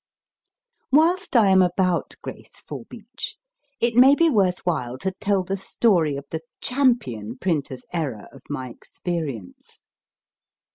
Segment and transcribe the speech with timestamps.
[0.91, 3.35] Whilst I am about Grace Forbeach,
[3.79, 8.27] it may be worth while to tell the story of the champion printer s error
[8.31, 9.79] of my experience.